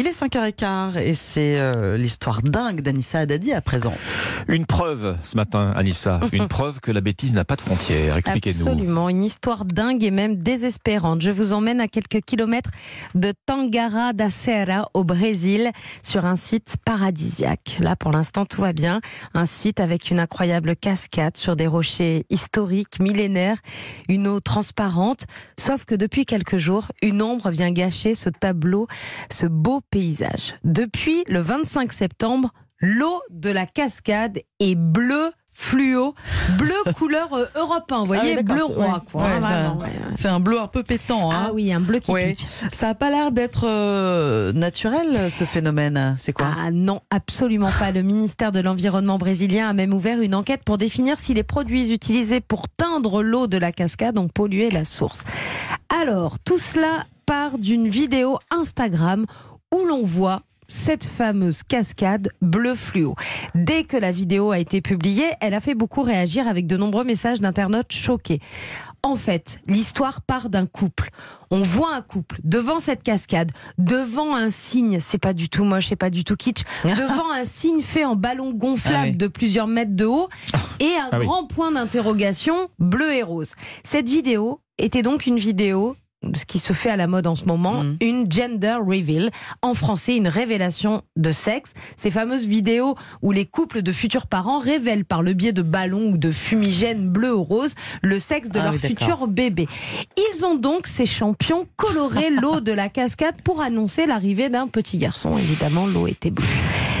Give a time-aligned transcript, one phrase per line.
[0.00, 3.94] Il est 5h15 et c'est euh, l'histoire dingue d'Anissa Haddadi à présent.
[4.50, 8.16] Une preuve ce matin, Anissa, une preuve que la bêtise n'a pas de frontières.
[8.16, 8.66] Expliquez-nous.
[8.66, 11.20] Absolument, une histoire dingue et même désespérante.
[11.20, 12.70] Je vous emmène à quelques kilomètres
[13.14, 15.70] de Tangara da Serra au Brésil
[16.02, 17.76] sur un site paradisiaque.
[17.80, 19.02] Là, pour l'instant, tout va bien.
[19.34, 23.58] Un site avec une incroyable cascade sur des rochers historiques, millénaires,
[24.08, 25.26] une eau transparente.
[25.58, 28.86] Sauf que depuis quelques jours, une ombre vient gâcher ce tableau,
[29.30, 30.54] ce beau paysage.
[30.64, 32.50] Depuis le 25 septembre,
[32.80, 36.14] l'eau de la cascade est bleue fluo,
[36.56, 39.22] bleu couleur euh, Europe 1, vous voyez, Ah oui, bleu roi, quoi.
[39.24, 39.92] Ouais, ça- vraiment, ouais, ouais.
[40.14, 41.32] C'est un bleu un peu pétant.
[41.32, 41.46] Hein.
[41.48, 42.46] Ah oui, un bleu qui pique.
[42.70, 46.14] Ça a pas l'air d'être euh, naturel ce phénomène.
[46.16, 46.46] C'est quoi?
[46.56, 47.90] Ah non, absolument pas.
[47.90, 51.92] Le ministère de l'Environnement brésilien a même ouvert une enquête pour définir si les produits
[51.92, 55.24] utilisés pour teindre l'eau de la cascade ont pollué la source.
[55.88, 59.26] Alors, tout cela part d'une vidéo Instagram
[59.74, 63.14] où l'on voit cette fameuse cascade bleu fluo.
[63.54, 67.04] Dès que la vidéo a été publiée, elle a fait beaucoup réagir avec de nombreux
[67.04, 68.40] messages d'internautes choqués.
[69.02, 71.08] En fait, l'histoire part d'un couple.
[71.50, 75.86] On voit un couple devant cette cascade, devant un signe, c'est pas du tout moche,
[75.88, 79.16] c'est pas du tout kitsch, devant un signe fait en ballon gonflable Ah oui.
[79.16, 80.28] de plusieurs mètres de haut
[80.80, 81.24] et un Ah oui.
[81.26, 83.54] grand point d'interrogation bleu et rose.
[83.84, 85.96] Cette vidéo était donc une vidéo
[86.34, 87.96] ce qui se fait à la mode en ce moment, Mhm.
[88.00, 89.30] une gender reveal,
[89.62, 91.74] en français une révélation de sexe.
[91.96, 96.10] Ces fameuses vidéos où les couples de futurs parents révèlent par le biais de ballons
[96.10, 99.68] ou de fumigènes bleu ou rose le sexe de Ah leur oui, futur bébé.
[100.16, 104.98] Ils ont donc, ces champions, coloré l'eau de la cascade pour annoncer l'arrivée d'un petit
[104.98, 105.36] garçon.
[105.36, 106.44] Évidemment, l'eau était bleue.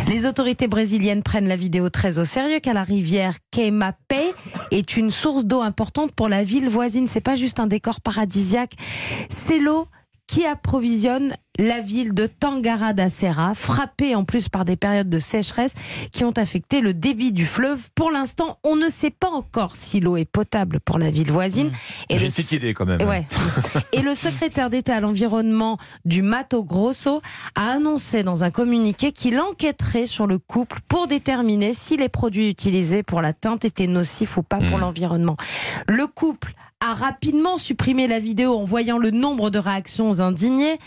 [0.08, 4.14] Les autorités brésiliennes prennent la vidéo très au sérieux car la rivière Queimape
[4.70, 7.06] est une source d'eau importante pour la ville voisine.
[7.06, 8.72] C'est pas juste un décor paradisiaque,
[9.28, 9.86] c'est l'eau
[10.26, 15.18] qui approvisionne la ville de Tangara da Serra, frappée en plus par des périodes de
[15.18, 15.74] sécheresse
[16.12, 17.80] qui ont affecté le débit du fleuve.
[17.96, 21.72] Pour l'instant, on ne sait pas encore si l'eau est potable pour la ville voisine.
[22.08, 23.02] Et J'ai le une petite idée quand même.
[23.08, 23.26] Ouais.
[23.92, 27.22] Et le secrétaire d'État à l'environnement du Mato Grosso
[27.56, 32.48] a annoncé dans un communiqué qu'il enquêterait sur le couple pour déterminer si les produits
[32.48, 34.82] utilisés pour la teinte étaient nocifs ou pas pour Mm.
[34.82, 35.36] l'environnement.
[35.88, 40.78] Le couple a rapidement supprimé la vidéo en voyant le nombre de réactions indignées,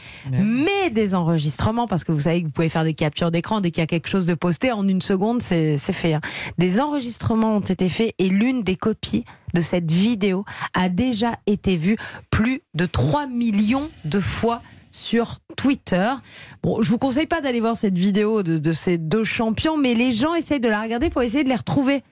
[0.64, 3.72] mais des enregistrements, parce que vous savez que vous pouvez faire des captures d'écran dès
[3.72, 6.14] qu'il y a quelque chose de posté, en une seconde, c'est fait.
[6.14, 6.22] hein.
[6.58, 11.76] Des enregistrements ont été faits et l'une des copies de cette vidéo a déjà été
[11.76, 11.98] vue
[12.30, 14.62] plus de 3 millions de fois
[14.92, 16.12] sur Twitter.
[16.64, 19.94] Bon, je vous conseille pas d'aller voir cette vidéo de, de ces deux champions, mais
[19.94, 22.04] les gens essayent de la regarder pour essayer de les retrouver.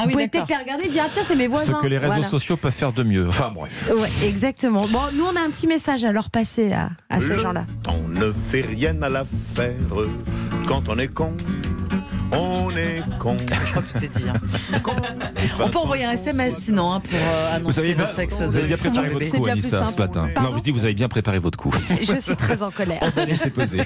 [0.00, 1.78] Ah vous pouvez peut-être les regarder et dire ah, tiens c'est mes Ce voisins.
[1.82, 2.28] que les réseaux Voilà.
[2.28, 3.28] sociaux peuvent faire de mieux.
[3.28, 3.90] Enfin bref.
[3.94, 4.86] Ouais, exactement.
[4.88, 7.64] Bon, nous on a un petit message à leur passer à, à ces gens-là.
[7.82, 9.74] temps ne fait rien à l'affaire.
[10.66, 11.57] Quand on est con, on
[13.18, 13.36] con.
[13.66, 14.28] Je crois que tout est dit.
[14.28, 14.80] hein.
[15.60, 18.40] On peut envoyer un SMS sinon hein, pour euh, Vous annoncer avez le bien, sexe
[18.40, 20.28] vous de avez bien préparé votre coup, Anissa, ce matin.
[20.34, 21.70] Pardon non, je dis vous avez bien préparé votre coup.
[22.00, 23.00] Je suis très en colère.
[23.26, 23.82] Laissez poser.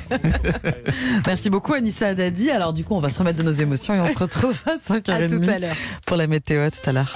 [1.27, 2.51] Merci beaucoup Anissa Haddadi.
[2.51, 4.77] Alors du coup, on va se remettre de nos émotions et on se retrouve à
[4.77, 5.77] 5h30 À tout à l'heure.
[6.07, 6.63] pour la météo.
[6.63, 7.13] À tout à l'heure.